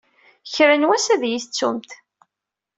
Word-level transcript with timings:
Kra 0.53 0.75
n 0.81 0.87
wass 0.87 1.05
ad 1.13 1.21
iyi-tettumt. 1.23 1.91